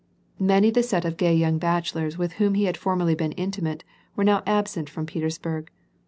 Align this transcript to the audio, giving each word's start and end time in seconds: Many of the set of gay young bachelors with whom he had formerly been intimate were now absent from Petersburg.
Many 0.39 0.69
of 0.69 0.73
the 0.73 0.81
set 0.81 1.05
of 1.05 1.15
gay 1.15 1.35
young 1.35 1.59
bachelors 1.59 2.17
with 2.17 2.33
whom 2.41 2.55
he 2.55 2.63
had 2.63 2.75
formerly 2.75 3.13
been 3.13 3.33
intimate 3.33 3.83
were 4.15 4.23
now 4.23 4.41
absent 4.47 4.89
from 4.89 5.05
Petersburg. 5.05 5.69